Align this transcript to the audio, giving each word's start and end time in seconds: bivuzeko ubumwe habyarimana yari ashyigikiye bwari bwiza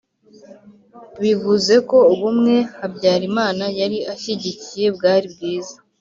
bivuzeko 1.21 1.97
ubumwe 2.13 2.55
habyarimana 2.79 3.65
yari 3.79 3.97
ashyigikiye 4.13 4.87
bwari 4.95 5.27
bwiza 5.33 5.75